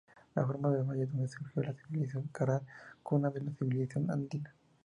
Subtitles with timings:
[0.33, 2.63] Forma el valle donde surgió la civilización Caral,
[3.03, 4.51] cuna de la civilización andina.